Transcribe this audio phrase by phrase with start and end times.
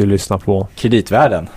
[0.00, 1.48] Du lyssnar på Kreditvärlden.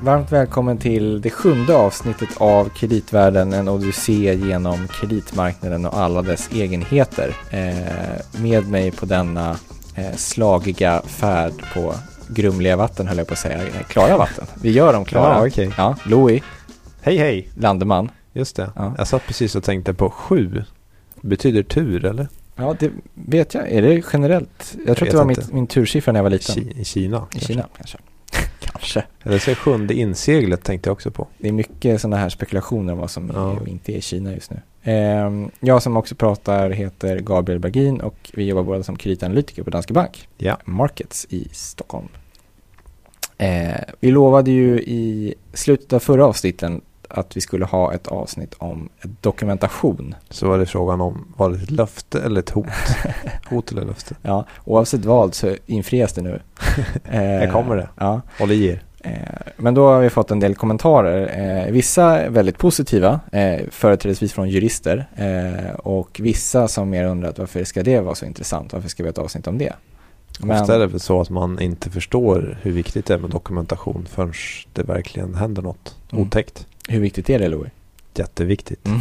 [0.00, 6.50] Varmt välkommen till det sjunde avsnittet av Kreditvärlden, en odyssé genom kreditmarknaden och alla dess
[6.52, 7.36] egenheter.
[7.50, 9.56] Eh, med mig på denna
[9.94, 11.94] eh, slagiga färd på
[12.34, 14.46] grumliga vatten höll jag på att säga, klara vatten.
[14.62, 15.34] Vi gör dem klara.
[15.34, 15.70] Ja, okej.
[15.76, 16.42] Ja, Louis
[17.02, 17.48] Hej hej!
[17.54, 18.10] Landeman.
[18.32, 18.70] Just det.
[18.76, 18.94] Ja.
[18.98, 20.64] Jag satt precis och tänkte på sju.
[21.20, 22.28] Betyder tur eller?
[22.56, 23.70] Ja, det vet jag.
[23.72, 24.76] Är det generellt?
[24.86, 25.40] Jag tror vet att det var inte.
[25.40, 26.54] mitt, min tursiffra när jag var liten.
[26.56, 27.16] Ki- I Kina.
[27.16, 27.46] I kanske.
[27.52, 27.98] Kina kanske.
[28.60, 29.04] kanske.
[29.22, 31.26] Eller så är sjunde inseglet tänkte jag också på.
[31.38, 33.52] Det är mycket sådana här spekulationer om vad som Ja.
[33.52, 34.60] är och inte är i Kina just nu.
[34.82, 39.70] Ehm, jag som också pratar heter Gabriel Bergin och vi jobbar båda som kreditanalytiker på
[39.70, 40.58] Danske Bank Ja.
[40.64, 42.08] Markets i Stockholm.
[43.42, 48.54] Eh, vi lovade ju i slutet av förra avsnitten att vi skulle ha ett avsnitt
[48.58, 48.88] om
[49.20, 50.14] dokumentation.
[50.30, 52.66] Så var det frågan om, var det ett löfte eller ett hot?
[53.50, 54.14] hot eller löfte?
[54.22, 56.40] Ja, oavsett vad så infrias det nu.
[57.04, 57.88] Eh, Här kommer det.
[57.98, 58.82] Ja, Håll i er.
[59.56, 61.40] Men då har vi fått en del kommentarer.
[61.66, 65.06] Eh, Vissa väldigt positiva, eh, företrädesvis från jurister.
[65.78, 68.72] Och vissa som mer undrat varför ska det vara så intressant?
[68.72, 69.72] Varför ska vi ha ett avsnitt om det?
[70.40, 74.06] Ofta är det väl så att man inte förstår hur viktigt det är med dokumentation
[74.10, 74.32] förrän
[74.72, 76.24] det verkligen händer något Mm.
[76.26, 76.66] otäckt.
[76.88, 77.70] hur viktigt är det Louis?
[78.14, 78.86] Jätteviktigt.
[78.86, 78.98] Mm.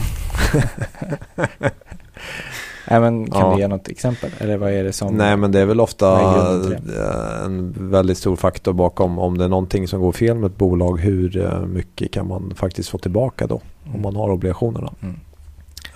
[2.90, 3.54] Nej, men kan Ja.
[3.56, 4.30] du ge något exempel?
[4.38, 5.18] Eller vad är det som...
[5.18, 9.50] Nej men det är väl ofta eh, en väldigt stor faktor bakom om det är
[9.50, 11.00] någonting som går fel med ett bolag.
[11.00, 13.62] Hur eh, mycket kan man faktiskt få tillbaka då
[13.96, 14.94] om man har obligationerna.
[15.02, 15.20] Mm.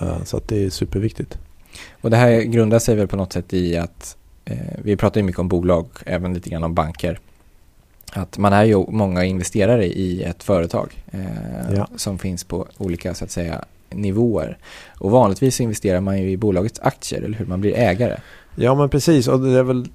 [0.02, 1.38] Eh, Så att det är superviktigt.
[2.02, 4.17] Och det här grundar sig väl på något sätt i att
[4.83, 7.19] vi pratar ju mycket om bolag, även lite grann om banker.
[8.11, 11.87] Att man är ju många investerare i ett företag eh, Ja.
[11.95, 14.57] som finns på olika så att säga nivåer.
[14.99, 17.45] Och vanligtvis investerar man ju i bolagets aktier, eller hur?
[17.45, 18.17] Man blir ägare.
[18.55, 19.87] Ja men precis och det är väl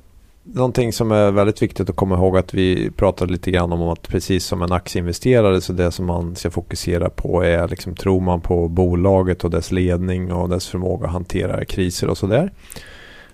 [0.42, 4.08] någonting som är väldigt viktigt att komma ihåg att vi pratade lite grann om att
[4.08, 8.40] precis som en aktieinvesterare så det som man ska fokusera på är liksom tror man
[8.40, 12.52] på bolaget och dess ledning och dess förmåga att hantera kriser och sådär.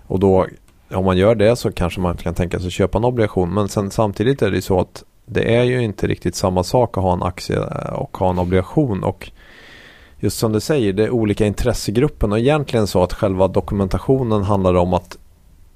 [0.01, 0.47] Och då
[0.91, 3.69] om man gör det så kanske man kan tänka sig att köpa en obligation men
[3.69, 7.03] sen samtidigt är det ju så att det är ju inte riktigt samma sak att
[7.03, 9.31] ha en aktie eh, och ha en obligation och
[10.19, 14.73] just som du säger det är olika intressegrupper och egentligen så att själva dokumentationen handlar
[14.73, 15.17] om att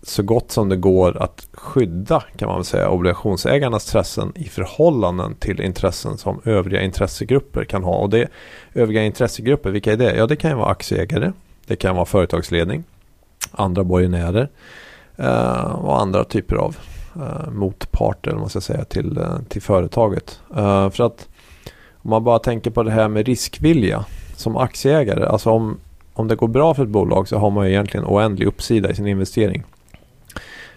[0.03, 5.35] så gott som det går att skydda kan man väl säga obligationsägarnas intressen i förhållanden
[5.35, 7.95] till intressen som övriga intressegrupper kan ha.
[7.95, 8.27] Och det
[8.73, 10.15] övriga intressegrupper, vilka är det?
[10.15, 11.31] Ja, det kan ju vara aktieägare,
[11.65, 12.83] det kan vara företagsledning,
[13.51, 14.49] andra borgenärer
[15.73, 16.77] och andra typer av
[17.15, 20.39] eh, motparter eller man ska säga till, eh, till företaget.
[20.55, 21.27] Eh, för att
[22.03, 24.05] om man bara tänker på det här med riskvilja
[24.35, 25.77] som aktieägare, alltså om,
[26.13, 28.95] om det går bra för ett bolag så har man ju egentligen oändlig uppsida i
[28.95, 29.63] sin investering.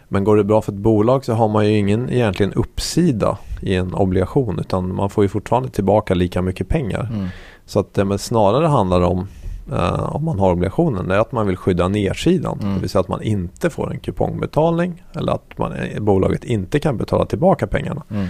[0.09, 3.75] Men går det bra för ett bolag så har man ju ingen egentligen uppsida i
[3.75, 7.09] en obligation utan man får ju fortfarande tillbaka lika mycket pengar.
[7.13, 7.29] Mm.
[7.67, 9.29] Så att det snarare handlar om
[9.73, 12.59] eh, om man har obligationen är att man vill skydda nedsidan.
[12.63, 12.75] Mm.
[12.75, 16.79] Det vill säga att man inte får en kupongbetalning eller att man, eh, bolaget inte
[16.79, 18.03] kan betala tillbaka pengarna.
[18.11, 18.27] Mm.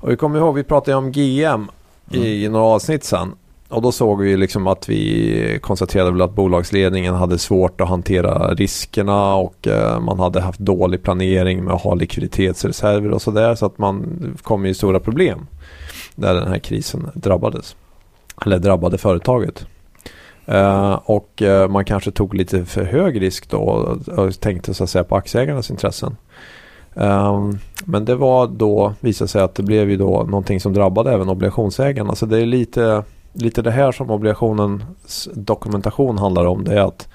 [0.00, 1.70] Och vi kommer ihåg, vi pratade om GM
[2.10, 3.32] i några avsnitt sen.
[3.68, 8.54] Och då såg vi liksom att vi konstaterade väl att bolagsledningen hade svårt att hantera
[8.54, 13.54] riskerna och eh, man hade haft dålig planering med att ha likviditetsreserver och sådär.
[13.54, 15.46] Så att man kom i stora problem
[16.14, 17.76] när den här krisen drabbades.
[18.46, 19.66] Eller drabbade företaget.
[20.46, 24.84] Eh, och eh, man kanske tog lite för hög risk då och, och tänkte så
[24.84, 26.16] att säga på aktieägarnas intressen.
[26.94, 31.12] Ehm, men det var då, visade sig att det blev ju då någonting som drabbade
[31.12, 32.14] även obligationsägarna.
[32.14, 33.02] Så det är lite,
[33.32, 36.64] lite det här som obligationens dokumentation handlar om.
[36.64, 37.08] Det är att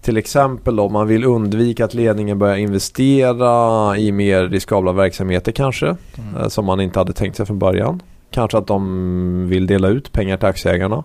[0.00, 5.86] till exempel om man vill undvika att ledningen börjar investera i mer riskabla verksamheter kanske.
[5.86, 6.36] Mm.
[6.36, 8.02] eh, Som man inte hade tänkt sig från början.
[8.30, 11.04] Kanske att de vill dela ut pengar till aktieägarna.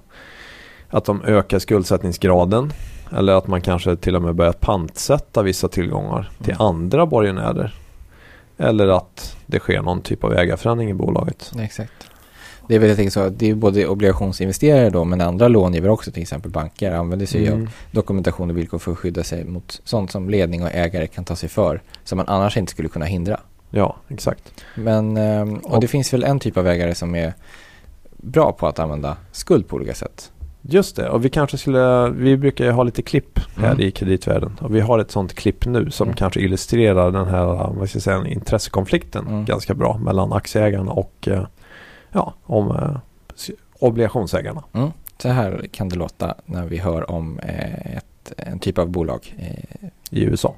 [0.90, 2.74] Att de ökar skuldsättningsgraden.
[3.18, 6.62] Eller att man kanske till och med börjar pantsätta vissa tillgångar till Mm.
[6.68, 7.76] andra borgenärer.
[8.58, 11.52] Eller att det sker någon typ av ägarförändring i bolaget.
[11.60, 11.92] Exakt.
[12.68, 16.12] Det är väl jag tänker så, det är både obligationsinvesterare då, men andra långivare också,
[16.12, 17.70] till exempel banker, använder sig av Mm.
[17.92, 21.36] dokumentation och villkor för att skydda sig mot sånt som ledning och ägare kan ta
[21.36, 23.40] sig för, som man annars inte skulle kunna hindra.
[23.70, 24.54] Ja, exakt.
[24.76, 27.34] Men, ehm, och Och- det finns väl en typ av ägare som är
[28.18, 30.32] bra på att använda skuld på olika sätt.
[30.62, 33.82] Just det, och vi kanske skulle, vi brukar ju ha lite klipp här Mm.
[33.82, 34.58] i kreditvärlden.
[34.62, 36.16] Och vi har ett sånt klipp nu som Mm.
[36.16, 39.46] kanske illustrerar den här, vad ska jag säga, intressekonflikten Mm.
[39.46, 41.46] ganska bra mellan aktieägarna och eh,
[42.12, 42.98] ja, om eh,
[43.80, 44.64] obligationsägarna.
[44.74, 44.92] Mm.
[45.22, 49.36] Så här kan det låta när vi hör om eh, ett, en typ av bolag
[49.40, 50.56] eh, i USA.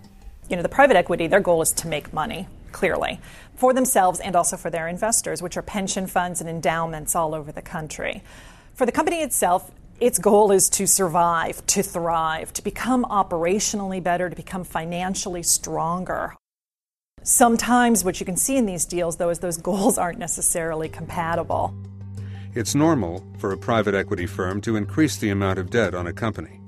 [0.49, 3.17] You know, the private equity, their goal is to make money, clearly,
[3.57, 7.51] for themselves and also for their investors, which are pension funds and endowments all over
[7.51, 8.21] the country.
[8.75, 9.61] For the company itself,
[10.01, 16.35] its goal is to survive, to thrive, to become operationally better, to become financially stronger.
[17.23, 21.73] Sometimes what you can see in these deals, though, is those goals aren't necessarily compatible.
[22.55, 26.13] It's normal for a private equity firm to increase the amount of debt on a
[26.13, 26.61] company.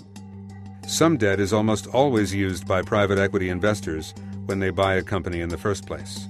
[0.85, 4.13] Some debt is almost always used by private equity investors
[4.45, 6.27] when they buy a company in the first place.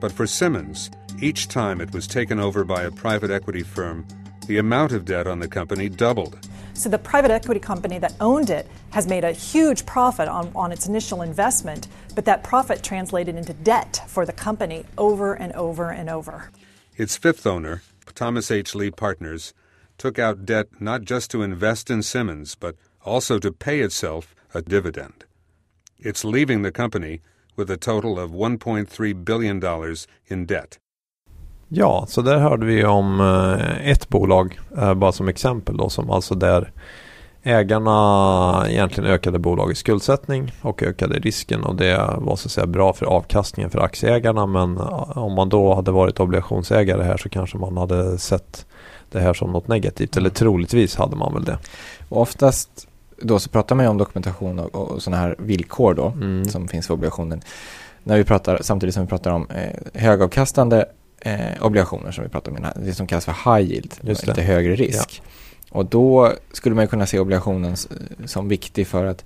[0.00, 0.90] But for Simmons,
[1.20, 4.06] each time it was taken over by a private equity firm,
[4.46, 6.38] the amount of debt on the company doubled.
[6.74, 10.72] So the private equity company that owned it has made a huge profit on, on
[10.72, 15.90] its initial investment, but that profit translated into debt for the company over and over
[15.90, 16.50] and over.
[16.96, 17.82] Its fifth owner,
[18.14, 18.74] Thomas H.
[18.74, 19.54] Lee Partners,
[19.98, 24.62] took out debt not just to invest in Simmons, but also to pay itself a
[24.62, 25.24] dividend.
[25.98, 27.20] It's leaving the company
[27.56, 30.78] with a total of $1.3 billion in debt.
[31.76, 36.10] Ja, så där hörde vi om eh, ett bolag, eh, bara som exempel då, som
[36.10, 36.72] alltså där
[37.42, 42.92] ägarna egentligen ökade bolagets skuldsättning och ökade risken och det var så att säga bra
[42.92, 47.58] för avkastningen för aktieägarna men eh, om man då hade varit obligationsägare här så kanske
[47.58, 48.66] man hade sett
[49.10, 51.58] det här som något negativt eller troligtvis hade man väl det.
[52.08, 52.88] Och oftast
[53.22, 56.44] då så pratar man ju om dokumentation och, och sådana här villkor då mm.
[56.44, 57.40] som finns för obligationen.
[58.02, 60.84] När vi pratar, samtidigt som vi pratar om eh, högavkastande
[61.24, 65.22] eh, obligationer som vi pratar om, det som kallas för high yield, lite högre risk.
[65.24, 65.30] Ja.
[65.70, 67.76] Och då skulle man kunna se obligationen
[68.24, 69.24] som viktig för att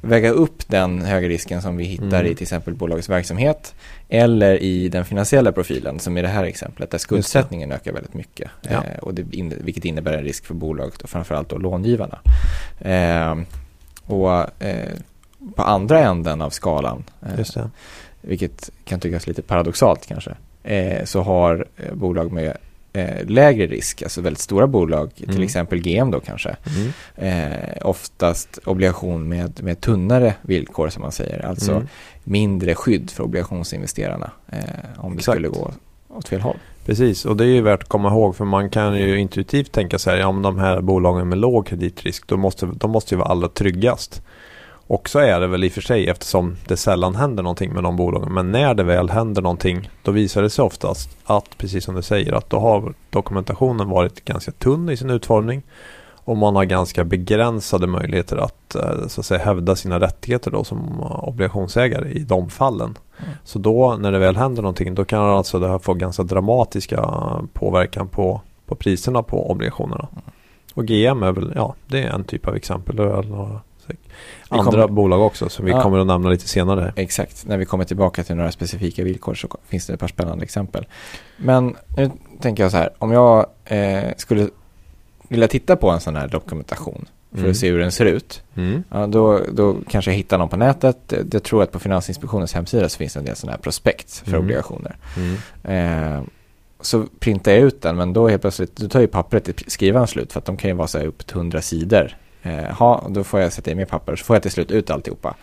[0.00, 2.26] väga upp den höga risken som vi hittar mm.
[2.26, 3.74] i till exempel bolagets verksamhet
[4.08, 8.50] eller i den finansiella profilen som i det här exemplet där skuldsättningen ökar väldigt mycket.
[8.62, 8.70] Ja.
[8.70, 12.18] Eh, och det in, vilket innebär en risk för bolaget och framförallt då långivarna.
[12.80, 13.34] Eh,
[14.06, 14.92] och eh,
[15.54, 17.66] på andra änden av skalan, eh,
[18.20, 20.36] vilket kan tyckas lite paradoxalt kanske, eh,
[21.04, 22.56] så har eh, bolag med
[22.92, 25.34] eh, lägre risk, alltså väldigt stora bolag, mm.
[25.34, 26.92] till exempel GM då kanske, mm.
[27.16, 31.86] eh, oftast obligation med, med tunnare villkor som man säger, alltså mm.
[32.24, 34.58] mindre skydd för obligationsinvesterarna eh,
[34.96, 35.16] om Exakt.
[35.16, 35.70] det skulle gå
[36.08, 36.56] åt fel håll.
[36.84, 39.98] Precis, och det är ju värt att komma ihåg för man kan ju intuitivt tänka
[39.98, 43.48] sig, men de här bolagen med låg kreditrisk, då måste, de måste ju vara allra
[43.48, 44.22] tryggast.
[44.86, 47.82] Och så är det väl i och för sig eftersom det sällan händer någonting med
[47.82, 48.34] de bolagen.
[48.34, 52.02] Men när det väl händer någonting då visar det sig oftast att, precis som du
[52.02, 55.62] säger, att då har dokumentationen varit ganska tunn i sin utformning.
[56.26, 60.64] Och man har ganska begränsade möjligheter att, eh, så att säga, hävda sina rättigheter då
[60.64, 62.98] som obligationsägare i de fallen.
[63.18, 63.30] Mm.
[63.44, 67.10] Så då när det väl händer någonting då kan alltså det här få ganska dramatiska
[67.52, 70.08] påverkan på, på priserna på obligationerna.
[70.12, 70.22] Mm.
[70.74, 73.00] Och GM är väl, ja det är en typ av exempel
[74.48, 76.92] andra kommer, bolag också som vi ja, kommer att nämna lite senare.
[76.96, 80.44] Exakt, när vi kommer tillbaka till några specifika villkor så finns det ett par spännande
[80.44, 80.86] exempel.
[81.36, 82.10] Men nu
[82.40, 84.48] tänker jag så här, om jag eh, skulle
[85.28, 87.50] vilja titta på en sån här dokumentation för mm.
[87.50, 88.42] att se hur den ser ut.
[88.54, 88.84] Mm.
[88.90, 91.14] Ja, då, då kanske jag hittar någon på nätet.
[91.32, 94.28] Jag tror att på Finansinspektionens hemsida så finns det en del sådana här prospekt för
[94.28, 94.40] mm.
[94.40, 94.96] obligationer.
[95.16, 96.16] Mm.
[96.16, 96.22] Eh,
[96.80, 100.06] så printar jag ut den men då helt plötsligt då tar ju pappret i skrivaren
[100.06, 102.16] slut för att de kan ju vara så här upp till 100 sidor
[102.78, 104.90] Ja, eh, då får jag sätta i mer papper så får jag till slut ut
[104.90, 105.34] alltihopa.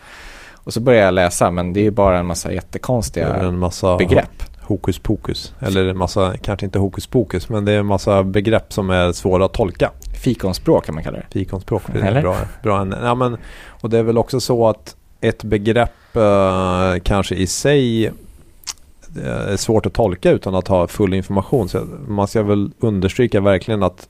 [0.52, 4.42] Och så börjar jag läsa men det är bara en massa jättekonstiga en massa begrepp.
[4.60, 5.54] Hokus pokus.
[5.60, 9.12] Eller en massa, kanske inte hokus pokus, men det är en massa begrepp som är
[9.12, 9.90] svåra att tolka.
[10.22, 11.26] Fikonspråk kan man kalla det.
[11.30, 12.22] Fikonspråk, det är Eller?
[12.22, 12.36] bra.
[12.62, 12.86] bra.
[13.02, 13.36] Ja, men,
[13.68, 18.12] och det är väl också så att ett begrepp eh, kanske i sig eh,
[19.52, 21.68] är svårt att tolka utan att ha full information.
[21.68, 24.08] Så man ska väl understryka verkligen att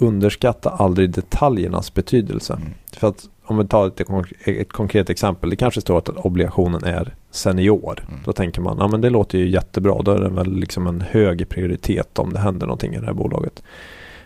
[0.00, 2.52] underskatta aldrig detaljernas betydelse.
[2.52, 2.68] Mm.
[2.92, 4.00] För att om vi tar ett,
[4.44, 5.50] ett, konkret exempel.
[5.50, 8.04] Det kanske står att obligationen är senior.
[8.08, 8.20] Mm.
[8.24, 10.02] Då tänker man, ja men det låter ju jättebra.
[10.02, 13.12] Då är det väl liksom en hög prioritet om det händer någonting i det här
[13.12, 13.62] bolaget.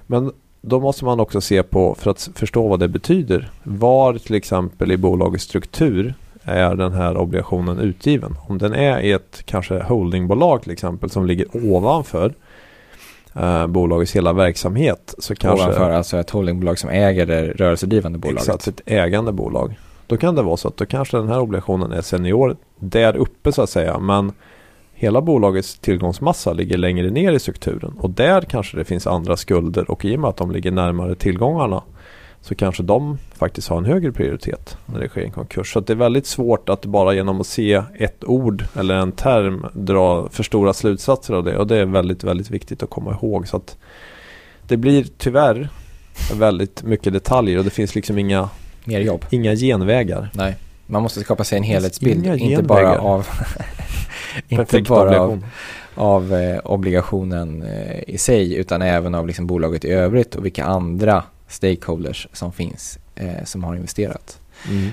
[0.06, 4.34] Men då måste man också se på, för att förstå vad det betyder, var till
[4.34, 8.36] exempel i bolagets struktur är den här obligationen utgiven.
[8.46, 12.34] Om den är i ett kanske holdingbolag till exempel som ligger ovanför
[13.34, 15.14] eh, bolagets hela verksamhet.
[15.18, 18.42] Så kanske, Ovanför alltså ett holdingbolag som äger det rörelsedrivande bolaget?
[18.42, 19.78] Exakt, ett ägande bolag.
[20.06, 23.52] Då kan det vara så att då kanske den här obligationen är senior där uppe
[23.52, 23.98] så att säga.
[23.98, 24.32] Men
[24.94, 27.94] hela bolagets tillgångsmassa ligger längre ner i strukturen.
[28.00, 31.14] Och där kanske det finns andra skulder och i och med att de ligger närmare
[31.14, 31.82] tillgångarna
[32.44, 35.72] så kanske de faktiskt har en högre prioritet när det sker en konkurs.
[35.72, 39.66] Så det är väldigt svårt att bara genom att se ett ord eller en term
[39.72, 41.58] dra för stora slutsatser av det.
[41.58, 43.48] Och det är väldigt, väldigt viktigt att komma ihåg.
[43.48, 43.76] Så att
[44.68, 45.68] det blir tyvärr
[46.34, 48.48] väldigt mycket detaljer och det finns liksom inga,
[48.84, 49.24] Mer jobb.
[49.30, 50.30] inga genvägar.
[50.34, 52.26] Nej, man måste skapa sig en helhetsbild.
[52.26, 52.98] inga Inte bara genvägar.
[53.04, 53.26] av,
[54.48, 55.44] inte Perfekt bara av,
[55.94, 60.64] av eh, obligationen eh, i sig utan även av liksom bolaget i övrigt och vilka
[60.64, 61.22] andra
[61.54, 64.40] stakeholders som finns eh, som har investerat.
[64.68, 64.90] Mm.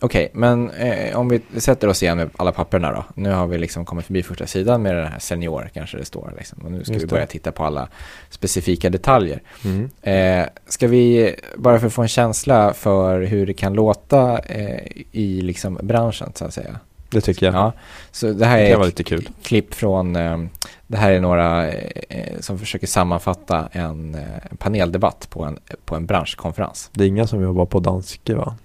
[0.00, 3.04] Okej, men eh, om vi sätter oss igen med alla papperna då.
[3.14, 6.32] Nu har vi liksom kommit förbi första sidan med den här senior kanske det står.
[6.36, 6.58] Liksom.
[6.64, 7.10] Och nu ska Just vi det.
[7.10, 7.88] börja titta på alla
[8.30, 9.42] specifika detaljer.
[9.64, 9.90] Mm.
[10.02, 14.86] Eh, ska vi, bara för att få en känsla för hur det kan låta eh,
[15.12, 16.80] i liksom branschen så att säga.
[17.10, 17.54] Det tycker jag.
[17.54, 17.72] Ja,
[18.10, 19.28] så det här Det är lite kul.
[19.42, 20.38] klipp från, eh,
[20.86, 24.20] det här är några eh, som försöker sammanfatta en, eh,
[24.50, 26.90] en paneldebatt på en, på en branschkonferens.
[26.92, 28.56] Det är inga som jobbar på Danske va?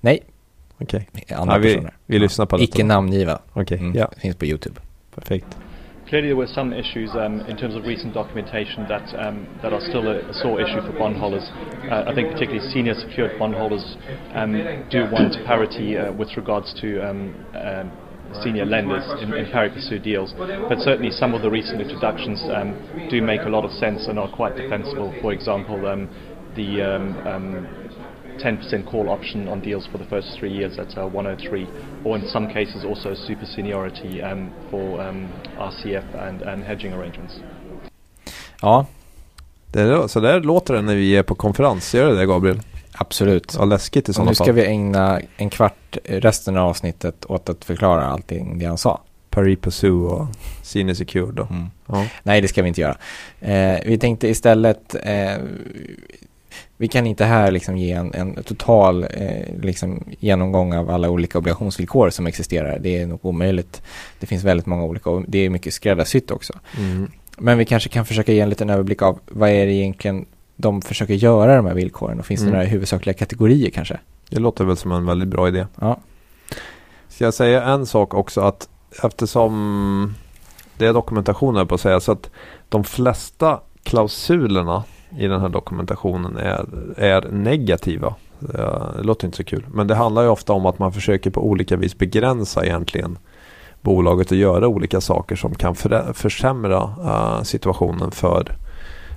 [0.00, 0.22] Nej,
[0.78, 1.08] Okej.
[1.30, 1.96] andra Ja, vi, personer.
[2.06, 2.62] vi lyssnar på det.
[2.64, 3.38] Icke namngiva.
[3.52, 4.10] Okej, Mm, ja.
[4.16, 4.80] Finns på YouTube.
[5.14, 5.46] Perfekt.
[6.14, 9.80] Clearly, there were some issues um, in terms of recent documentation that um, that are
[9.80, 11.42] still a, a sore issue for bondholders.
[11.90, 13.96] Uh, I think particularly senior secured bondholders
[14.32, 17.90] um, do want parity uh, with regards to um, um,
[18.44, 20.32] senior lenders in, in pari passu deals.
[20.38, 24.16] But certainly, some of the recent introductions um, do make a lot of sense and
[24.16, 25.12] are quite defensible.
[25.20, 26.08] For example, um,
[26.54, 26.94] the
[27.26, 27.83] um,
[28.42, 31.66] 10% call option on deals for the first three years at uh, 103,
[32.04, 37.34] or in some cases also super seniority um, for um, RCF and, and hedging arrangements.
[38.62, 38.86] Ja,
[39.72, 41.94] Det är, så där låter det när vi är på konferens.
[41.94, 42.60] Gör det det Gabriel?
[42.92, 43.54] absolut.
[43.58, 44.54] Ja, läskigt i Och sådana nu ska fall.
[44.54, 49.00] vi ägna en kvart resten av avsnittet åt att förklara allting det han sa.
[49.30, 50.26] Pari Passu och
[50.62, 51.42] Senior Secured då.
[51.50, 51.66] Mm.
[51.86, 52.06] Ja.
[52.22, 52.96] Nej, det ska vi inte göra.
[53.40, 55.36] Eh, vi tänkte istället, eh,
[56.76, 61.38] vi kan inte här liksom ge en, en total eh, liksom genomgång av alla olika
[61.38, 62.78] obligationsvillkor som existerar.
[62.78, 63.82] Det är nog omöjligt.
[64.20, 66.52] Det finns väldigt många olika och det är mycket skräddarsytt också.
[66.78, 67.10] Mm.
[67.38, 70.26] Men vi kanske kan försöka ge en liten överblick av vad är det egentligen
[70.56, 72.54] de försöker göra de här villkoren och finns det Mm.
[72.58, 73.98] några huvudsakliga kategorier kanske?
[74.30, 75.66] Det låter väl som en väldigt bra idé.
[75.80, 76.00] Ja,
[77.08, 78.68] Ska jag säga en sak också att
[79.02, 80.14] eftersom
[80.78, 82.30] det är dokumentation här på att säga så att
[82.68, 84.84] de flesta klausulerna
[85.18, 86.66] i den här dokumentationen är,
[86.96, 88.14] är negativa.
[88.38, 89.66] Det låter inte så kul.
[89.72, 93.18] Men det handlar ju ofta om att man försöker på olika vis begränsa egentligen
[93.80, 95.74] bolaget att göra olika saker som kan
[96.14, 98.56] försämra eh, situationen för,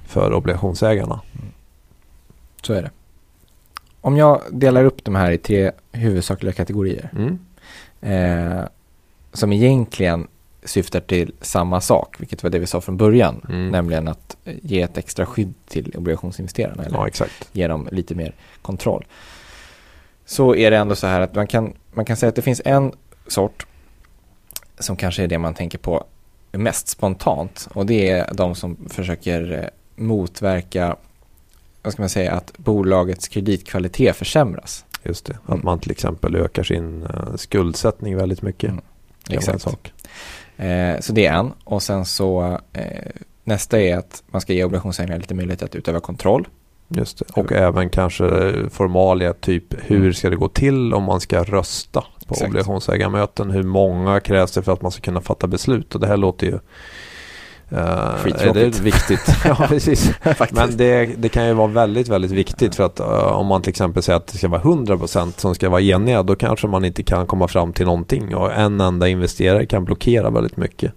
[0.07, 1.21] för obligationsägarna.
[2.61, 2.91] så är det.
[4.01, 7.39] Om jag delar upp de här i tre huvudsakliga kategorier Mm.
[8.01, 8.63] eh,
[9.33, 10.27] som egentligen
[10.67, 13.69] syftar till samma sak, vilket var det vi sa från början, Mm.
[13.69, 17.49] nämligen att ge ett extra skydd till obligationsinvesterarna eller Ja, exakt.
[17.51, 19.05] ge dem lite mer kontroll.
[20.25, 22.61] Så är det ändå så här att man kan, man kan säga att det finns
[22.65, 22.91] en
[23.27, 23.65] sort
[24.79, 26.03] som kanske är det man tänker på
[26.51, 29.69] mest spontant och det är de som försöker eh,
[30.03, 30.95] motverka
[31.81, 34.85] vad ska man säga, att bolagets kreditkvalitet försämras.
[35.03, 35.33] Just det.
[35.47, 35.57] Mm.
[35.59, 38.69] Att man till exempel ökar sin eh, skuldsättning väldigt mycket.
[38.69, 38.83] Mm.
[39.29, 39.67] Exakt.
[40.57, 41.51] Eh, så det är en.
[41.63, 43.11] Och sen så eh,
[43.43, 46.47] nästa är att man ska ge obligationsägarna lite möjlighet att utöva kontroll.
[46.89, 47.25] Just det.
[47.41, 50.13] Och även kanske formalia, typ hur Mm.
[50.13, 52.49] ska det gå till om man ska rösta på Exakt.
[52.49, 53.51] obligationsägarmöten?
[53.51, 55.95] Hur många krävs det för att man ska kunna fatta beslut?
[55.95, 56.59] Och det här låter ju
[57.71, 59.19] Uh, är det viktigt?
[59.45, 60.11] ja, precis.
[60.51, 63.69] Men det, det kan ju vara väldigt, väldigt viktigt för att eh, om man till
[63.69, 67.03] exempel säger att det ska vara 100% som ska vara eniga då kanske man inte
[67.03, 70.91] kan komma fram till någonting och en enda investerare kan blockera väldigt mycket.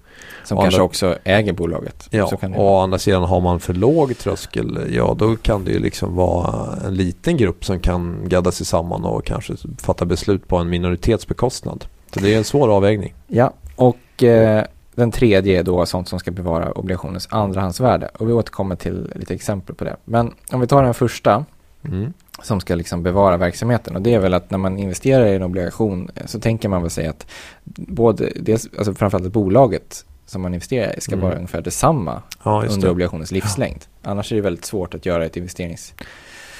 [0.45, 2.09] som och kanske andra- också äger bolaget.
[2.11, 5.37] Ja, så kan det och å andra sidan har man för låg tröskel, ja då
[5.37, 9.55] kan det ju liksom vara en liten grupp som kan gadda sig samman och kanske
[9.83, 11.85] fatta beslut på en minoritetsbekostnad.
[12.15, 13.15] Så det är en svår avvägning.
[13.27, 14.65] Ja, och eh,
[15.01, 18.09] den tredje är då sånt som ska bevara obligationens andrahandsvärde.
[18.19, 19.97] Och vi återkommer till lite exempel på det.
[20.05, 21.45] Men om vi tar den första
[21.85, 22.13] Mm.
[22.43, 23.97] som ska liksom bevara verksamheten.
[23.97, 26.91] Och det är väl att när man investerar i en obligation så tänker man väl
[26.91, 27.27] säga att
[27.75, 31.25] både, dels, alltså framförallt bolaget som man investerar i ska Mm.
[31.25, 32.91] vara ungefär detsamma Ja, under det.
[32.91, 33.81] obligationens livslängd.
[34.03, 35.95] Annars är det väldigt svårt att göra ett investerings...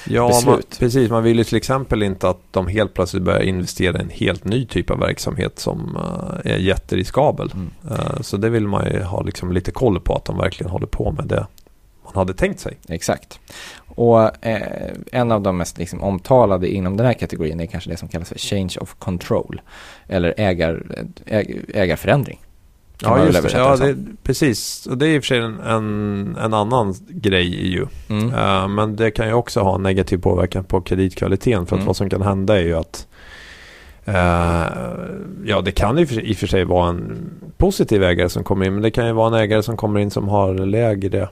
[0.07, 0.79] Ja, man, beslut.
[0.79, 1.09] precis.
[1.09, 4.45] Man vill ju till exempel inte att de helt plötsligt börjar investera i en helt
[4.45, 5.97] ny typ av verksamhet som
[6.45, 7.51] eh, är jätteriskabel.
[7.53, 7.69] Mm.
[7.91, 10.87] Eh, så det vill man ju ha liksom lite koll på att de verkligen håller
[10.87, 11.45] på med det
[12.03, 12.77] man hade tänkt sig.
[12.87, 13.39] Exakt.
[13.95, 17.97] Och eh, en av de mest liksom, omtalade inom den här kategorin är kanske det
[17.97, 19.61] som kallas för change of control.
[20.07, 20.83] Eller ägar,
[21.25, 22.39] äg, ägarförändring.
[23.01, 23.57] Kan Ja, just det.
[23.57, 24.85] Ja, det precis.
[24.85, 27.85] Och det är i och för sig en, en, en annan grej ju.
[28.09, 28.33] Mm.
[28.33, 31.65] Eh, men det kan ju också ha en negativ påverkan på kreditkvaliteten.
[31.65, 31.87] För att Mm.
[31.87, 33.07] vad som kan hända är ju att
[34.05, 34.65] eh,
[35.45, 38.73] Ja, det kan i i och för sig vara en positiv ägare som kommer in.
[38.73, 41.29] Men det kan ju vara en ägare som kommer in som har lägre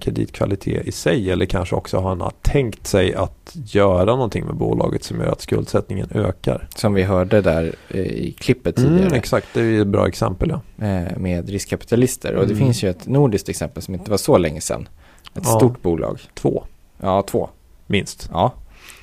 [0.00, 1.30] kreditkvalitet i sig.
[1.30, 5.40] Eller kanske också har, har tänkt sig att göra någonting med bolaget som gör att
[5.40, 6.68] skuldsättningen ökar.
[6.76, 9.00] Som vi hörde där eh, i klippet tidigare.
[9.00, 10.48] Mm, exakt, det är ett bra exempel.
[10.76, 10.86] Ja.
[10.86, 12.34] eh, med riskkapitalister.
[12.34, 12.64] Och det Mm.
[12.66, 14.88] finns ju ett nordiskt exempel som inte var så länge sedan.
[15.34, 15.56] Ett Ja.
[15.58, 16.20] stort bolag.
[16.34, 16.64] Två,
[17.00, 17.48] Ja, två.
[17.86, 18.28] minst.
[18.32, 18.52] Ja.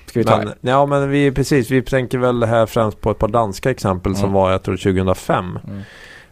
[0.06, 3.18] Ska vi ta Men, ja men vi precis, vi tänker väl här främst på ett
[3.20, 4.34] par danska exempel som Mm.
[4.34, 5.60] var jag tror 2005.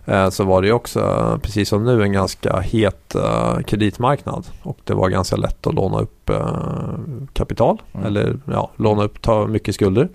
[0.10, 4.48] Eh, så var det också, precis som nu, en ganska het eh, kreditmarknad.
[4.64, 6.94] Och det var ganska lätt att låna upp eh,
[7.34, 7.82] kapital.
[7.94, 8.06] Mm.
[8.08, 10.10] Eller ja, låna upp, ta mycket skulder.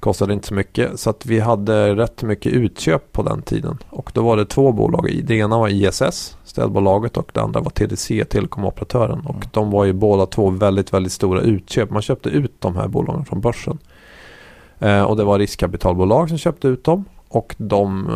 [0.00, 1.00] Kostade inte så mycket.
[1.00, 3.78] Så att vi hade rätt mycket utköp på den tiden.
[3.90, 5.20] Och då var det två bolag.
[5.24, 9.20] Det ena var ISS, städbolaget och det andra var TDC, telekomoperatören.
[9.20, 9.48] Och Mm.
[9.52, 11.90] de var ju båda två väldigt, väldigt stora utköp.
[11.90, 13.78] Man köpte ut de här bolagen från börsen.
[15.06, 17.04] Och det var riskkapitalbolag som köpte ut dem.
[17.28, 18.08] Och de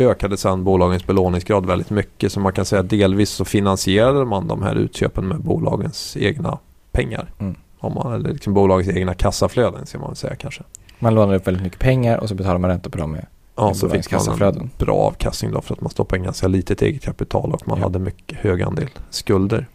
[0.00, 2.32] ökade sedan bolagens belåningsgrad väldigt mycket.
[2.32, 6.58] Så man kan säga att delvis så finansierade man de här utköpen med bolagens egna
[6.92, 7.32] pengar.
[7.38, 7.54] Mm.
[7.78, 10.62] Om man, eller liksom bolagets egna kassaflöden ska man säga kanske.
[10.98, 13.26] Man lånar upp väldigt mycket pengar och så betalar man ränta på dem med.
[13.56, 16.48] Ja, så bolagens fick man en bra avkastning då för att man stoppar in ganska
[16.48, 17.84] litet eget kapital och man Ja.
[17.84, 19.66] hade mycket hög andel skulder.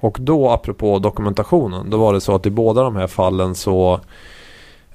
[0.00, 4.00] Och då apropå dokumentationen, då var det så att i båda de här fallen så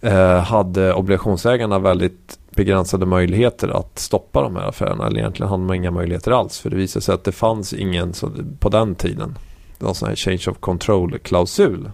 [0.01, 5.07] eh, hade obligationsägarna väldigt begränsade möjligheter att stoppa de här affärerna.
[5.07, 6.59] Eller egentligen hade man inga möjligheter alls.
[6.59, 9.37] För det visade sig att det fanns ingen så, på den tiden.
[9.79, 11.91] Någon sån här change of control-klausul.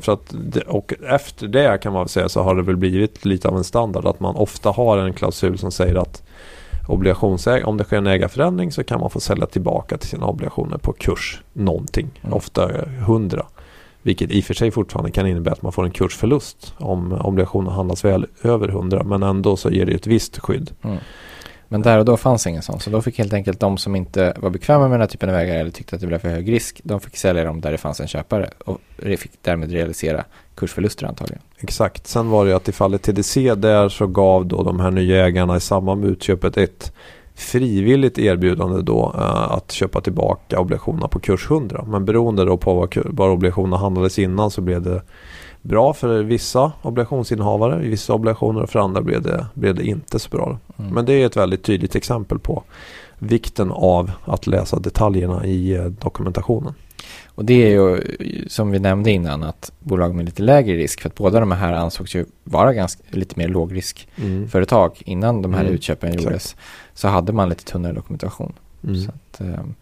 [0.00, 3.24] För att det, och efter det kan man väl säga så har det väl blivit
[3.24, 4.06] lite av en standard.
[4.06, 6.22] Att man ofta har en klausul som säger att
[6.88, 10.78] obligationsägare, om det sker en ägarförändring så kan man få sälja tillbaka till sina obligationer
[10.78, 12.10] på kurs någonting.
[12.22, 12.34] Mm.
[12.34, 13.46] Ofta 100.
[14.02, 17.72] Vilket i och för sig fortfarande kan innebära att man får en kursförlust om obligationen
[17.72, 19.02] handlas väl över 100.
[19.04, 20.70] Men ändå så ger det ett visst skydd.
[20.82, 20.98] Mm.
[21.68, 22.80] Men där och då fanns ingen sån.
[22.80, 25.36] Så då fick helt enkelt de som inte var bekväma med den här typen av
[25.36, 26.80] ägare eller tyckte att det blev för hög risk.
[26.84, 28.78] De fick sälja dem där det fanns en köpare och
[29.18, 31.42] fick därmed realisera kursförluster antagligen.
[31.58, 32.06] Exakt.
[32.06, 35.26] Sen var det ju att i fallet TDC där så gav då de här nya
[35.26, 36.92] ägarna i samband med utköpet ett
[37.34, 41.84] frivilligt erbjudande då eh, att köpa tillbaka obligationerna på kurs 100.
[41.88, 45.02] Men beroende då på ku- var obligationerna handlades innan så blev det
[45.62, 47.84] bra för vissa obligationsinnehavare.
[47.84, 50.58] I vissa obligationer och för andra blev det, blev det inte så bra.
[50.78, 50.94] Mm.
[50.94, 52.62] Men det är ett väldigt tydligt exempel på
[53.18, 56.74] vikten av att läsa detaljerna i eh, dokumentationen.
[57.34, 58.00] Och det är ju
[58.48, 61.72] som vi nämnde innan att bolag med lite lägre risk för att båda de här
[61.72, 66.56] ansågs ju vara ganska lite mer lågriskföretag innan de här Mm, utköpen exakt.
[66.94, 68.52] Så hade man lite tunnare dokumentation.
[68.84, 68.96] Mm.
[69.02, 69.74] Så att, ehm,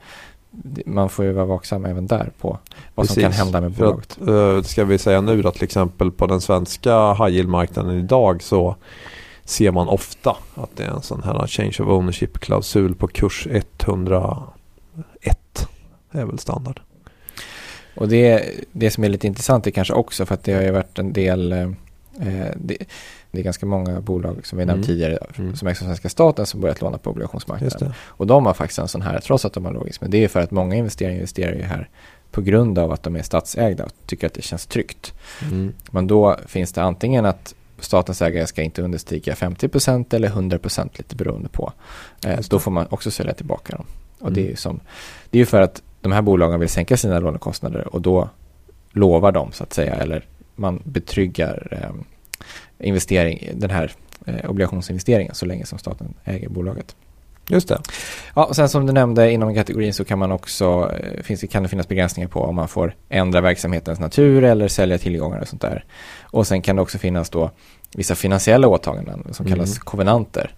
[0.50, 2.58] det- man får ju vara vaksam även där på
[2.94, 3.44] vad som kan Precis.
[3.44, 4.18] hända med bolaget.
[4.22, 8.42] att, eh, ska vi säga nu då till exempel på den svenska high yield-marknaden idag
[8.42, 8.76] så
[9.44, 15.68] ser man ofta att det är en sån här change of ownership-klausul på kurs 101.
[16.12, 16.80] är väl standard.
[17.96, 20.70] Och det, det som är lite intressant är kanske också för att det har ju
[20.70, 21.68] varit en del eh,
[22.56, 22.76] det,
[23.30, 24.86] det är ganska många bolag som vi nämnt Mm.
[24.86, 25.56] tidigare Mm.
[25.56, 27.92] som ägs av svenska staten som börjat låna på obligationsmarknaden.
[28.06, 30.00] Och de har faktiskt en sån här trots att de har låg risk.
[30.00, 31.88] Men det är för att många investerare investerar ju här
[32.30, 35.12] på grund av att de är statsägda och tycker att det känns tryggt.
[35.50, 35.72] Mm.
[35.90, 41.16] Men då finns det antingen att statens ägare ska inte understiga 50% eller 100% lite
[41.16, 41.72] beroende på.
[42.26, 43.86] Eh, då får man också sälja tillbaka dem.
[44.18, 44.34] Och Mm.
[44.34, 44.80] det är ju som,
[45.30, 48.28] det är ju för att de här bolagen vill sänka sina lånekostnader och då
[48.92, 50.24] lovar de så att säga eller
[50.56, 51.94] man betryggar eh,
[52.80, 53.92] investering, den här
[54.26, 56.96] eh, obligationsinvesteringen så länge som staten äger bolaget.
[57.50, 57.78] Just det.
[58.34, 61.62] Ja, och sen som du nämnde inom kategorin så kan man också, eh, finns, kan
[61.62, 65.62] det finnas begränsningar på om man får ändra verksamhetens natur eller sälja tillgångar och sånt
[65.62, 65.84] där.
[66.22, 67.50] Och sen kan det också finnas då
[67.96, 69.56] vissa finansiella åtaganden som Mm.
[69.58, 70.50] kallas kovenanter.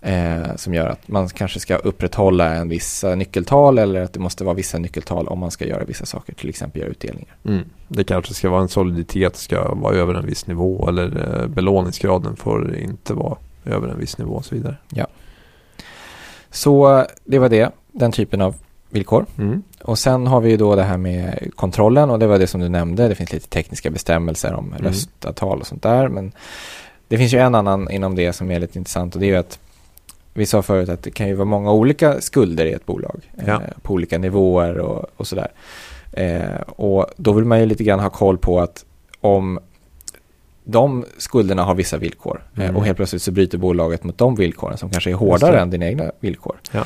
[0.00, 4.44] Eh, som gör att man kanske ska upprätthålla en vissa nyckeltal eller att det måste
[4.44, 7.34] vara vissa nyckeltal om man ska göra vissa saker, till exempel göra utdelningar.
[7.44, 7.64] Mm.
[7.88, 12.36] Det kanske ska vara en soliditet ska vara över en viss nivå eller eh, belåningsgraden
[12.36, 14.76] får inte vara över en viss nivå och så vidare.
[16.56, 18.54] Så det var det, den typen av
[18.90, 19.26] villkor.
[19.38, 19.62] Mm.
[19.82, 22.60] Och sen har vi ju då det här med kontrollen och det var det som
[22.60, 23.08] du nämnde.
[23.08, 24.84] Det finns lite tekniska bestämmelser om Mm.
[24.84, 26.08] röstavtal och sånt där.
[26.08, 26.32] Men
[27.08, 29.36] det finns ju en annan inom det som är lite intressant och det är ju
[29.36, 29.58] att
[30.34, 33.52] vi sa förut att det kan ju vara många olika skulder i ett bolag Ja.
[33.54, 35.48] eh, på olika nivåer och, och sådär.
[36.12, 38.84] Eh, och då vill man ju lite grann ha koll på att
[39.20, 39.58] om
[40.68, 42.76] de skulderna har vissa villkor eh, Mm.
[42.76, 45.86] och helt plötsligt så bryter bolaget mot de villkoren som kanske är hårdare än dina
[45.86, 46.56] egna villkor.
[46.72, 46.84] Ja.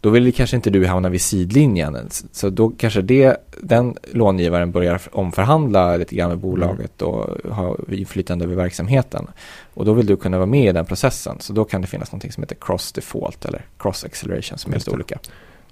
[0.00, 2.08] Då vill kanske inte du hamna vid sidlinjen.
[2.32, 7.14] Så då kanske det, den långivaren börjar omförhandla lite grann med bolaget Mm.
[7.14, 9.26] och ha inflytande över verksamheten.
[9.74, 11.36] Och då vill du kunna vara med i den processen.
[11.40, 14.76] Så då kan det finnas något som heter cross default eller cross acceleration som är
[14.76, 15.18] lite olika.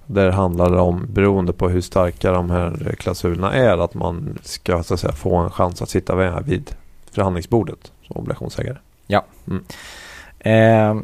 [0.07, 4.83] Där handlar det om, beroende på hur starka de här klausulerna är, att man ska
[4.83, 6.70] så att säga, få en chans att sitta med vid
[7.12, 8.79] förhandlingsbordet som obligationsägare.
[10.38, 10.96] Eh,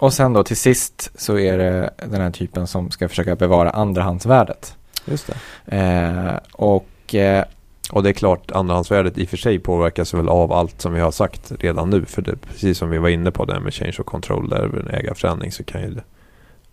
[0.00, 3.70] och sen då till sist så är det den här typen som ska försöka bevara
[3.70, 4.76] andrahandsvärdet.
[5.04, 5.30] Just
[5.66, 5.76] det.
[5.76, 7.44] Eh, och eh,
[7.92, 11.00] Och det är klart, andrahandsvärdet i och för sig påverkas väl av allt som vi
[11.00, 12.04] har sagt redan nu.
[12.04, 14.88] För det, precis som vi var inne på det med change of control, där en
[14.94, 15.94] ägarförändring så kan ju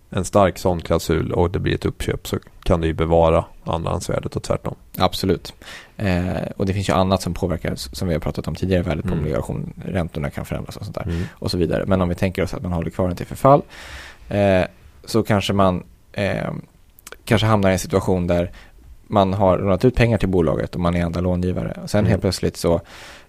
[0.10, 4.36] en stark sån klausul och det blir ett uppköp så kan det ju bevara andrahandsvärdet
[4.36, 4.76] och tvärtom.
[4.98, 5.54] absolut.
[5.98, 9.04] Eh, och det finns ju annat som påverkar, som vi har pratat om tidigare, värdet
[9.06, 9.19] på Mm.
[9.19, 11.04] obligation, räntorna kan förändras och sånt där.
[11.04, 11.24] Mm.
[11.32, 11.84] och så vidare.
[11.88, 13.62] Men om vi tänker oss att man håller kvar den till förfall
[14.30, 14.63] eh,
[15.06, 16.52] så kanske man eh,
[17.26, 18.52] kanske hamnar i en situation där
[19.08, 21.78] man har lånat ut pengar till bolaget och man är enda långivare.
[21.84, 22.10] Och sen Mm.
[22.10, 22.82] helt plötsligt så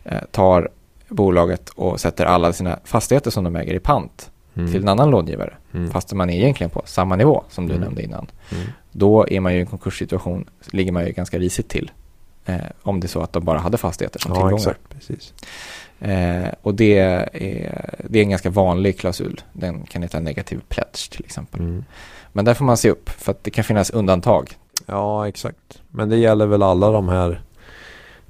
[0.04, 0.68] eh, tar
[1.08, 4.72] bolaget och sätter alla sina fastigheter som de äger i pant Mm.
[4.72, 5.54] till en annan långivare.
[5.74, 5.90] Mm.
[5.90, 7.84] Fast man är egentligen på samma nivå som du Mm.
[7.84, 8.26] nämnde innan.
[8.52, 8.66] Mm.
[8.92, 11.90] Då är man ju i en konkurssituation, ligger man ju ganska risigt till.
[12.46, 14.56] Eh, om det är så att de bara hade fastigheter som Ja, tillgångar.
[14.56, 14.80] exakt.
[14.88, 15.32] Precis.
[16.00, 17.28] Eh, och det är,
[18.08, 19.40] det är en ganska vanlig klausul.
[19.52, 21.60] Den kan heta negativ pledge till exempel.
[21.60, 21.84] Mm.
[22.32, 24.50] Men där får man se upp för att det kan finnas undantag.
[24.86, 25.82] Ja, exakt.
[25.90, 27.40] Men det gäller väl alla de här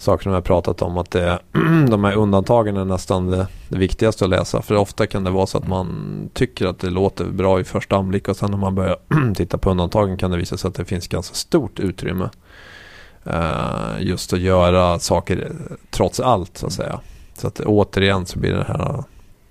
[0.01, 0.99] sakerna vi har pratat om.
[0.99, 1.39] Att det,
[1.91, 4.63] de här undantagen är nästan det, det viktigaste att läsa.
[4.63, 7.97] För ofta kan det vara så att man tycker att det låter bra i första
[7.97, 8.97] anblick och sen när man börjar
[9.35, 12.31] titta på undantagen kan det visa sig att det finns ganska stort utrymme.
[13.25, 15.53] eh, just att göra saker
[15.91, 17.01] trots allt så att säga.
[17.35, 19.05] Så att återigen så blir det här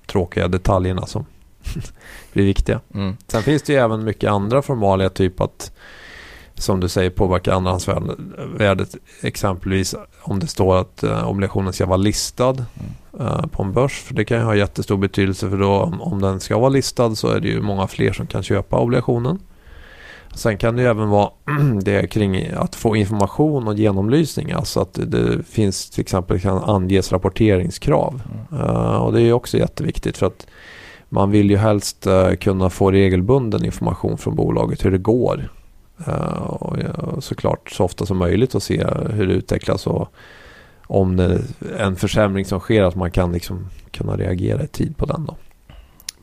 [0.08, 1.26] tråkiga detaljerna som
[2.34, 2.80] blir viktiga.
[2.94, 3.18] Mm.
[3.28, 5.72] Sen finns det ju även mycket andra formalia, typ att
[6.60, 8.96] som du säger påverka andrahandsvärdet.
[9.22, 12.56] Exempelvis om det står att eh, obligationen ska vara listad
[13.20, 14.04] eh, på en börs.
[14.04, 17.16] För det kan ju ha jättestor betydelse för då om, om den ska vara listad
[17.16, 19.40] så är det ju många fler som kan köpa obligationen.
[20.34, 21.30] Sen kan det ju även vara
[21.82, 24.52] det kring att få information och genomlysning.
[24.52, 28.22] Alltså att det, finns till exempel kan anges rapporteringskrav.
[28.52, 30.48] Eh, och det är ju också jätteviktigt för att
[31.10, 35.50] man vill ju helst eh, kunna få regelbunden information från bolaget hur det går.
[36.08, 36.78] Eh, och
[37.24, 40.14] såklart så ofta som möjligt och se hur det utvecklas och
[40.88, 41.42] om det är
[41.80, 45.36] en försämring som sker att man kan liksom kunna reagera i tid på den då.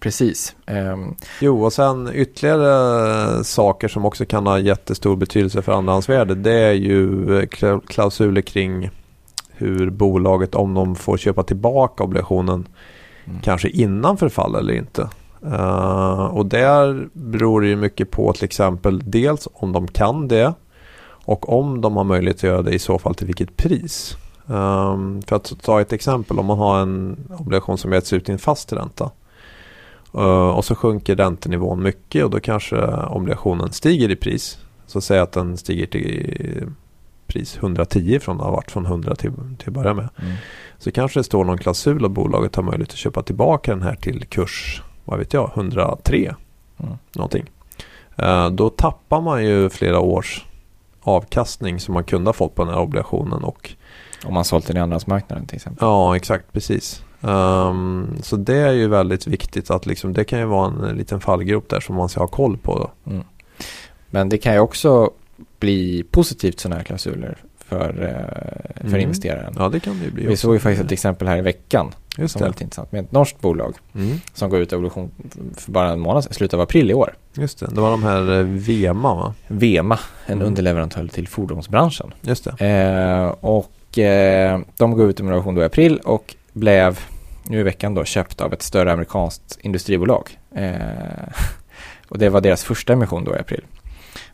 [0.00, 0.56] Precis.
[0.66, 6.44] Ehm, Jo, och sen ytterligare saker som också kan ha jättestor betydelse för andrahandsvärdet.
[6.44, 8.90] Det är ju kla- klausuler kring
[9.50, 12.68] hur bolaget, om de får köpa tillbaka obligationen,
[13.28, 13.40] Mm.
[13.42, 15.08] kanske innan förfall eller inte.
[15.44, 20.54] Eh, och där beror det ju mycket på till exempel dels om de kan det
[21.08, 24.16] och om de har möjlighet att göra det i så fall till vilket pris.
[24.48, 28.32] Ehm, för att ta ett exempel, om man har en obligation som getts ut till
[28.32, 29.10] en fast ränta
[30.16, 34.58] Eh, och så sjunker räntenivån mycket och då kanske obligationen stiger i pris.
[34.86, 36.68] Så säg att den stiger till
[37.26, 40.08] pris 110 från att ha varit från 100 till, till att börja med.
[40.22, 40.32] mm.
[40.78, 43.94] Så kanske det står någon klausul och bolaget har möjlighet att köpa tillbaka den här
[43.94, 46.34] till kurs, vad vet jag, 103
[46.80, 46.94] Mm.
[47.14, 47.44] någonting.
[48.16, 50.44] Eh, då tappar man ju flera års
[51.02, 53.70] avkastning som man kunde ha fått på den här obligationen och
[54.24, 55.78] Om man sålt den i andrahandsmarknaden till exempel.
[55.86, 57.02] Ja, exakt, precis.
[57.22, 61.20] Ehm, så det är ju väldigt viktigt att liksom, det kan ju vara en liten
[61.20, 62.90] fallgrop där som man ska ha koll på.
[63.06, 63.24] Mm.
[64.10, 65.10] Men det kan ju också
[65.60, 69.00] bli positivt sådana här klausuler för, eh, för Mm.
[69.00, 69.54] investeraren.
[69.58, 70.26] Ja, det kan det ju bli.
[70.26, 70.40] Vi också.
[70.40, 73.74] såg ju faktiskt ett exempel här i veckan Just lite intressant med ett norskt bolag
[73.94, 75.10] Mm, som går ut i obligation
[75.56, 77.14] för bara en månad sedan, slutet av april i år.
[77.34, 77.66] just det.
[77.74, 79.34] Det var de här eh, Vema, va?
[79.46, 80.46] Vema, en Mm.
[80.46, 82.14] underleverantör till fordonsbranschen.
[82.20, 82.66] Just det.
[82.66, 86.98] Eh, och eh, de går ut i emission då i april och blev
[87.48, 90.38] nu i veckan då köpt av ett större amerikanskt industribolag.
[90.54, 90.72] Eh,
[92.08, 93.64] och det var deras första emission då i april.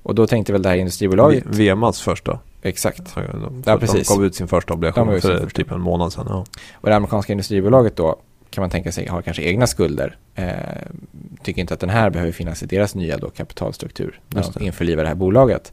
[0.03, 2.39] Och då tänkte väl det här industribolaget, Vemas första.
[2.63, 3.23] exakt, De,
[3.67, 4.09] Ja, de precis.
[4.09, 6.27] gav ut sin första De obligation för typ en månad sedan.
[6.29, 6.45] Ja.
[6.75, 8.17] och det amerikanska industribolaget då
[8.51, 10.17] kan man tänka sig har kanske egna skulder.
[10.35, 10.53] Eh,
[11.43, 15.03] tycker inte att den här behöver finnas i deras nya då kapitalstruktur när de införlivar
[15.03, 15.73] det här bolaget.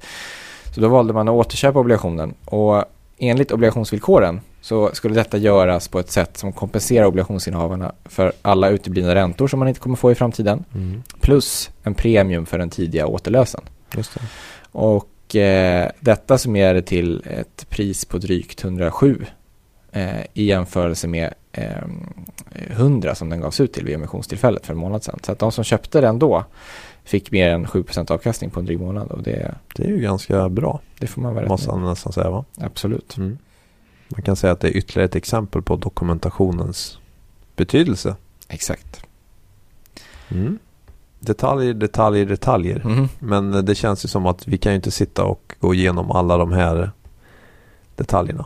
[0.76, 2.84] Så då valde man att återköpa obligationen och
[3.18, 9.16] enligt obligationsvillkoren så skulle detta göras på ett sätt som kompenserar obligationsinnehavarna för alla uteblivna
[9.16, 13.08] räntor som man inte kommer få i framtiden Mm, plus en premium för den tidiga
[13.08, 13.62] återlösen.
[13.98, 14.22] Just det.
[14.72, 19.26] Och eh, detta summerade till ett pris på drygt 107
[19.92, 21.84] eh, i jämförelse med eh,
[22.56, 25.20] 100 som den gavs ut till vid emissionstillfället för en månad sedan.
[25.24, 26.46] Så att de som köpte den då
[27.04, 30.50] fick mer än 7% avkastning på en dryg månad och det, Det är ju ganska
[30.50, 32.46] bra, det får man väl måste man nästan säga va?
[32.58, 33.18] Absolut.
[33.18, 33.38] Mm.
[34.08, 37.00] Man kan säga att det är ytterligare ett exempel på dokumentationens
[37.56, 38.16] betydelse.
[38.48, 39.06] Exakt.
[40.30, 40.60] Mm.
[41.20, 42.82] Detaljer, detaljer, detaljer.
[42.86, 43.10] Mhm.
[43.20, 46.38] Men det känns ju som att vi kan ju inte sitta och gå igenom alla
[46.38, 46.92] de här
[47.96, 48.46] detaljerna.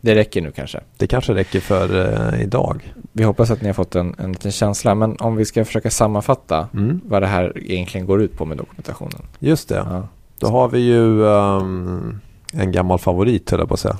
[0.00, 0.80] Det räcker nu kanske.
[0.96, 2.94] Det kanske räcker för eh, idag.
[3.12, 4.94] Vi hoppas att ni har fått en, en liten känsla.
[4.94, 7.00] Men om vi ska försöka sammanfatta Mm.
[7.04, 9.22] vad det här egentligen går ut på med dokumentationen.
[9.38, 9.74] Just det.
[9.74, 10.08] Ja.
[10.38, 12.20] Då har vi ju ehm,
[12.52, 13.96] en gammal favorit höll jag på att säga.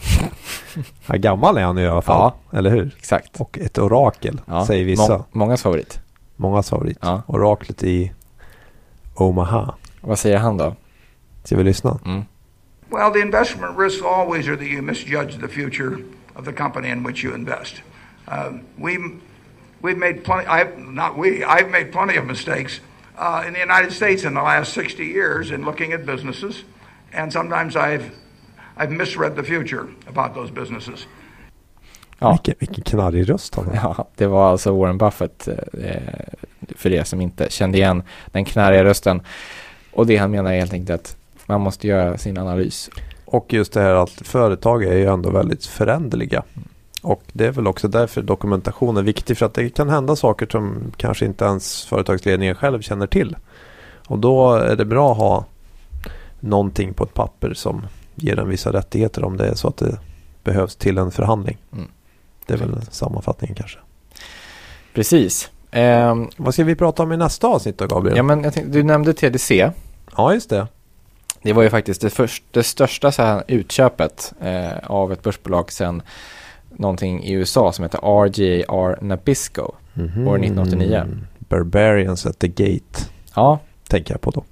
[1.07, 2.33] ja, gammal är han i alla fall.
[2.53, 2.95] Eller hur?
[2.99, 3.41] Exakt.
[3.41, 4.67] Och ett orakel Ja.
[4.67, 5.19] säger vissa.
[5.19, 6.01] Må- mångas favorit.
[6.38, 6.98] Mångas favorit.
[7.03, 7.22] Ja.
[7.27, 8.12] Oraklet i
[9.14, 9.74] Omaha.
[10.01, 10.77] Vad säger han då?
[11.44, 11.98] Ska vi lyssna?
[12.05, 12.24] Mm.
[12.90, 15.98] Well, the investment risks always are that you misjudge the future
[16.35, 17.83] of the company in which you invest.
[18.29, 18.98] Um, we,
[19.83, 22.81] we've made plenty, I've, not we, I've made plenty of mistakes
[23.18, 26.64] uh, in the United States in the last 60 years in looking at businesses,
[27.12, 28.12] and sometimes I've,
[28.77, 31.07] I've misread the future about those businesses.
[32.19, 32.31] Ja.
[32.33, 33.75] Vilken, vilken knarrig röst han har.
[33.75, 35.97] Ja, det var alltså Warren Buffett eh,
[36.77, 39.23] för er som inte kände igen den knarriga rösten.
[39.93, 42.91] Och det han menar är helt enkelt att man måste göra sin analys.
[43.25, 46.43] Och just det här att företag är ju ändå väldigt föränderliga.
[47.03, 49.39] Och det är väl också därför dokumentation är viktig.
[49.39, 53.37] För att det kan hända saker som kanske inte ens företagsledningen själv känner till.
[54.07, 55.45] Och då är det bra att ha
[56.41, 59.99] någonting på ett papper som ger en vissa rättigheter om det är så att det
[60.45, 61.59] behövs till en förhandling.
[61.73, 61.89] Mm.
[62.49, 63.79] Det är väl sammanfattningen kanske.
[64.95, 65.51] Precis.
[65.71, 68.17] Ehm, Vad ska vi prata om i nästa avsnitt då Gabriel?
[68.17, 69.71] ja, men tänkte, du nämnde TDC.
[70.17, 70.67] ja just det.
[71.43, 75.73] Det var ju faktiskt det, först, det största så här utköpet eh, av ett börsbolag
[75.73, 76.03] sedan
[76.77, 79.73] någonting i USA som heter RJR Nabisco.
[79.95, 80.29] Mhm.
[80.29, 81.05] År 1989.
[81.39, 83.59] Barbarians at the Gate Ja,
[83.89, 84.45] tänker jag på då.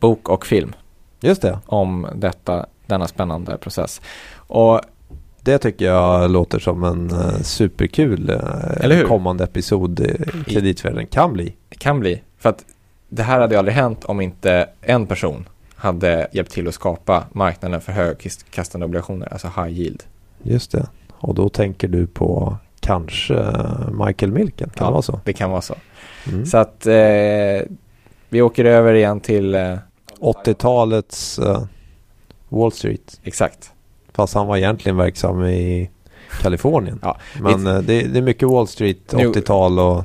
[0.00, 0.72] bok och film
[1.20, 1.58] Just det.
[1.66, 4.00] om detta, denna spännande process.
[4.36, 4.80] Och
[5.44, 11.54] Det tycker jag låter som en eh, superkul eh, kommande episod i kreditvärlden kan bli.
[11.68, 12.64] det kan bli, för att
[13.08, 17.80] det här hade aldrig hänt om inte en person hade hjälpt till att skapa marknaden
[17.80, 20.02] för högkastande obligationer, alltså high yield.
[20.42, 20.86] Just det.
[21.12, 23.34] Och då tänker du på kanske
[24.06, 24.70] Michael Milken.
[24.74, 24.86] Kan Ja.
[24.86, 25.20] det vara så?
[25.24, 25.74] Det kan vara så.
[26.32, 26.46] Mm.
[26.46, 26.94] Så att eh,
[28.28, 29.76] vi åker över igen till, eh,
[30.20, 31.62] 80-talets eh,
[32.48, 33.20] Wall Street.
[33.22, 33.72] exakt.
[34.14, 35.90] Fast han var egentligen verksam i
[36.42, 36.98] Kalifornien.
[37.02, 40.04] Ja, Men eh, det, det är mycket Wall Street, Nu- 80-tal och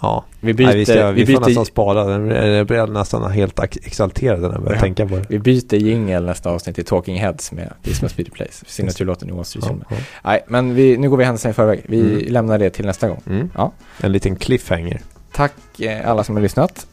[0.00, 0.24] ja.
[0.40, 2.28] Vi byter, Nej, vi, ska, vi, vi får byter, nästan spara den.
[2.54, 4.80] Jag blir nästan helt ex- exalterad när jag börjar Ja.
[4.80, 5.26] tänka på det.
[5.28, 9.28] vi byter jingel nästa avsnitt till Talking Heads med This Must Be The Place, signaturlåten
[9.28, 9.96] i Wall Street Ja, ja.
[10.24, 11.80] Nej, men vi, nu går vi händelserna i förväg.
[11.86, 12.32] Vi Mm.
[12.32, 13.20] lämnar det till nästa gång.
[13.26, 13.50] Mm.
[13.56, 13.72] Ja.
[14.00, 15.00] En liten cliffhanger.
[15.32, 16.86] Tack eh, alla som har lyssnat.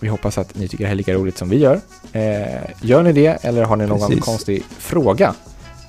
[0.00, 1.80] Vi hoppas att ni tycker det här är lika roligt som vi gör.
[2.12, 2.22] Eh,
[2.82, 4.24] gör ni det eller har ni någon Precis.
[4.24, 5.34] konstig fråga?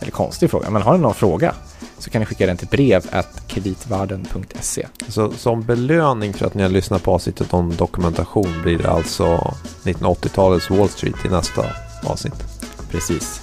[0.01, 1.53] Eller konstig fråga, men har ni någon fråga
[1.97, 3.05] så kan ni skicka den till brev
[3.47, 4.87] kreditvarden.se.
[5.07, 9.53] Så som belöning för att ni har lyssnat på avsnittet om dokumentation blir det alltså
[9.83, 11.65] 1980-talets Wall Street i nästa
[12.03, 12.43] avsnitt.
[12.91, 13.41] Precis.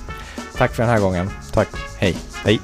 [0.56, 1.30] Tack för den här gången.
[1.52, 1.68] Tack.
[1.98, 2.16] Hej.
[2.44, 2.60] Hej.